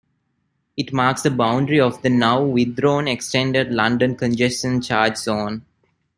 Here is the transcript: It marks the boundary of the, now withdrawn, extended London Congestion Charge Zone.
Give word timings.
It 0.75 0.91
marks 0.91 1.21
the 1.21 1.29
boundary 1.29 1.79
of 1.79 2.01
the, 2.01 2.09
now 2.09 2.43
withdrawn, 2.43 3.07
extended 3.07 3.71
London 3.71 4.15
Congestion 4.15 4.81
Charge 4.81 5.15
Zone. 5.17 5.63